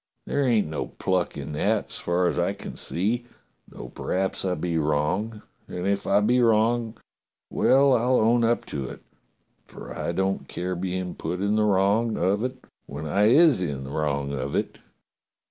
There 0.25 0.41
ain't 0.41 0.65
no 0.67 0.87
pluck 0.87 1.37
in 1.37 1.51
that, 1.53 1.89
as 1.89 1.99
far 1.99 2.25
as 2.25 2.39
I 2.39 2.53
can 2.53 2.75
see, 2.75 3.27
though 3.67 3.89
p'raps 3.89 4.43
I 4.43 4.55
be 4.55 4.79
wrong, 4.79 5.43
and 5.67 5.85
if 5.85 6.07
I 6.07 6.21
be 6.21 6.41
wrong, 6.41 6.97
well, 7.51 7.93
I'll 7.93 8.19
own 8.19 8.43
up 8.43 8.65
to 8.73 8.85
it, 8.89 9.03
for 9.67 9.95
I 9.95 10.11
don't 10.11 10.47
care 10.47 10.75
bein' 10.75 11.13
put 11.13 11.39
in 11.39 11.55
the 11.55 11.65
wrong 11.65 12.17
of 12.17 12.43
it 12.43 12.65
when 12.87 13.05
I 13.05 13.25
is 13.25 13.61
in 13.61 13.83
the 13.83 13.91
wrong 13.91 14.31
of 14.33 14.55
it." 14.55 14.79